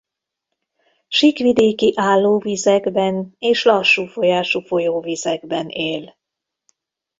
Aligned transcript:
Síkvidéki 1.07 1.93
állóvizekben 1.95 3.33
és 3.39 3.63
lassú 3.63 4.05
folyású 4.05 4.59
folyóvizekben 4.59 5.67
él. 5.69 6.15